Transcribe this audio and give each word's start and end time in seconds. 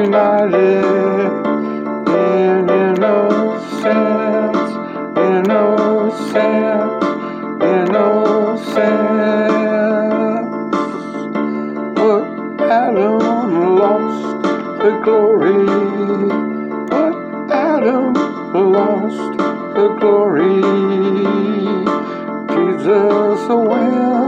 united 0.00 0.84
in 2.08 2.70
innocence, 2.70 4.70
innocence, 5.16 7.04
innocence. 7.62 8.88
What 12.00 12.62
Adam 12.62 13.76
lost 13.76 14.42
the 14.82 14.92
glory, 15.04 15.66
but 16.90 17.16
Adam 17.52 18.14
lost 18.74 19.38
the 19.76 19.88
glory. 20.00 20.62
Jesus 22.48 23.48
went 23.48 24.21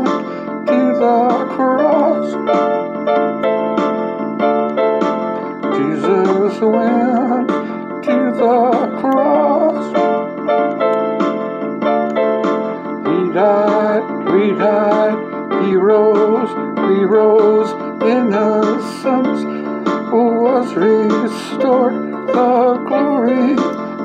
restored, 21.24 21.94
the 22.36 22.52
glory 22.86 23.56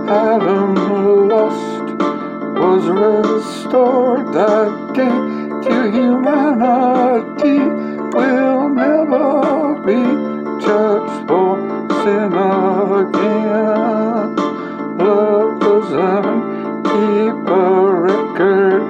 Adam 0.07 0.75
lost 1.27 1.87
was 2.63 2.83
restored, 2.87 4.25
that 4.33 4.69
gain 4.95 5.61
to 5.65 5.75
humanity 5.91 7.59
will 8.15 8.69
never 8.69 9.75
be 9.87 10.01
judged 10.65 11.19
for 11.27 11.51
sin 12.03 12.31
again. 13.03 14.35
Love 14.97 15.59
doesn't 15.59 16.41
keep 16.89 17.37
a 17.47 17.69
record 18.07 18.83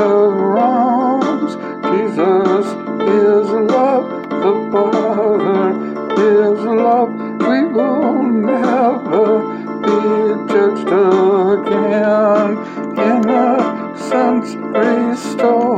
of 0.00 0.32
wrongs. 0.32 1.52
Jesus 1.90 2.66
is 3.06 3.46
love, 3.50 3.73
again. 12.04 12.56
Innocence 12.98 14.54
restored. 14.76 15.68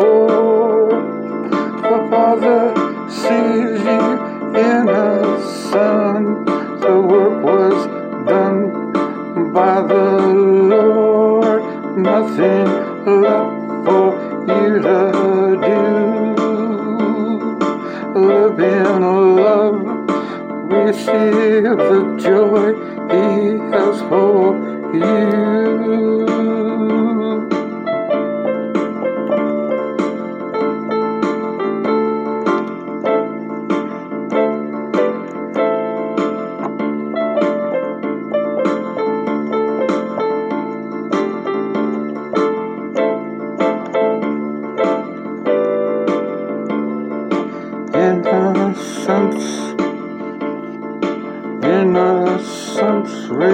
The 1.82 1.98
Father 2.10 2.62
sees 3.08 3.80
you 3.84 4.04
innocent. 4.56 6.26
The 6.80 6.94
work 7.00 7.42
was 7.44 7.86
done 8.26 8.60
by 9.52 9.76
the 9.82 10.06
Lord. 10.74 11.62
Nothing 11.96 12.68
left 13.22 13.56
for 13.86 14.08
you 14.48 14.72
to 14.86 15.00
do. 15.66 15.82
Live 18.20 18.60
in 18.60 19.00
love. 19.36 19.78
Receive 20.70 21.76
the 21.90 22.00
joy 22.20 22.85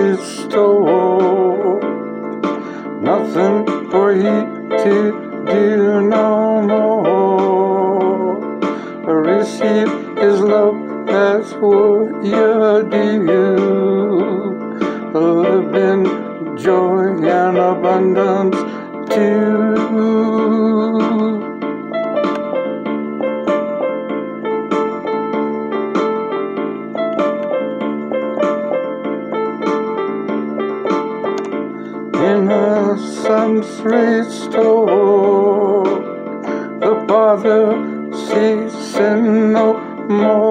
innocence 0.02 0.42
restored. 0.52 1.82
Nothing 3.02 3.90
for 3.90 4.12
you 4.12 4.68
to 4.82 5.44
do 5.46 6.00
no 6.08 6.62
more. 6.62 8.40
Receive 9.22 9.90
His 10.18 10.40
love, 10.40 11.06
that's 11.06 11.52
what 11.54 12.24
you 12.24 12.88
do. 12.90 13.22
Live 15.14 15.74
in 15.74 16.04
joy 16.56 17.08
and 17.28 17.58
abundance 17.58 18.56
too. 19.12 19.71
Innocence 33.62 33.80
restored. 34.54 34.90
The 36.80 37.04
Father 37.08 38.10
sees 38.12 38.72
sin 38.94 39.52
no 39.52 39.78
more. 40.08 40.41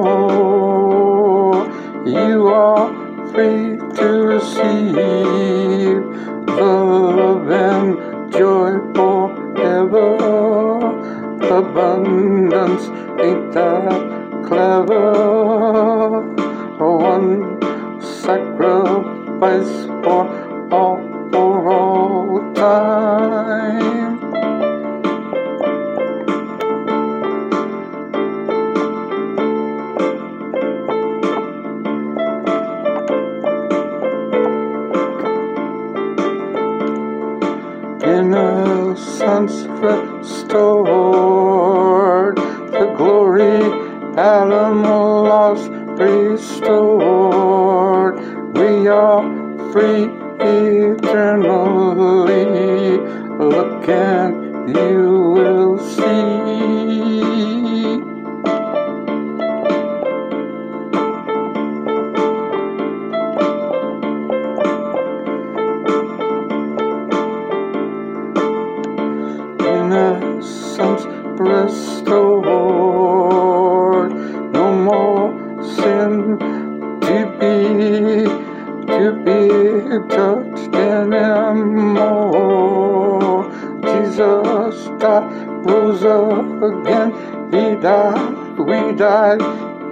Restored, 39.81 40.85
the 42.37 42.93
glory 42.95 43.61
Adam 44.17 44.83
lost 44.83 45.69
restored. 46.01 47.01
We 48.55 48.87
are 48.87 49.23
free 49.71 50.09
eternally. 50.39 51.71
Look 53.37 53.87
and 53.89 54.69
you 54.75 55.31
will 55.35 55.60
rose 85.63 86.03
again. 86.03 87.11
He 87.51 87.75
died, 87.75 88.57
we 88.57 88.93
died. 88.93 89.41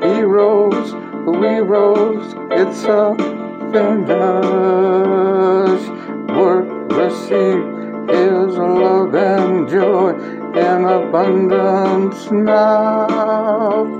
He 0.04 0.21
rose, 0.21 0.94
we 1.25 1.60
rose. 1.60 2.33
It's 2.51 2.83
a 2.86 3.16
finished 3.71 4.00
work. 6.38 6.68
Receive 6.92 7.63
His 8.10 8.57
love 8.57 9.16
and 9.16 9.69
joy 9.69 10.10
in 10.56 10.86
abundance 10.86 12.31
now. 12.31 13.99